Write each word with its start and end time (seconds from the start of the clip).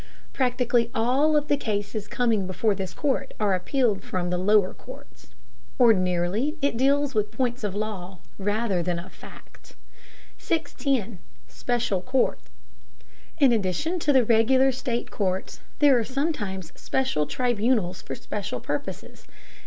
Practically 0.33 0.89
all 0.95 1.37
of 1.37 1.47
the 1.47 1.55
cases 1.57 2.07
coming 2.07 2.47
before 2.47 2.73
this 2.73 2.91
court 2.91 3.35
are 3.39 3.53
appealed 3.53 4.01
from 4.03 4.31
the 4.31 4.37
lower 4.39 4.73
courts. 4.73 5.35
Ordinarily 5.79 6.55
it 6.59 6.75
deals 6.75 7.13
with 7.13 7.29
points 7.31 7.63
of 7.63 7.75
law 7.75 8.17
rather 8.39 8.81
than 8.81 8.97
of 8.97 9.13
fact. 9.13 9.75
610. 10.39 11.19
SPECIAL 11.47 12.01
COURTS. 12.01 12.49
In 13.37 13.51
addition 13.51 13.99
to 13.99 14.11
the 14.11 14.25
regular 14.25 14.71
state 14.71 15.11
courts 15.11 15.59
there 15.77 15.99
are 15.99 16.03
sometimes 16.03 16.71
special 16.73 17.27
tribunals 17.27 18.01
for 18.01 18.15
special 18.15 18.59
purposes. 18.59 19.27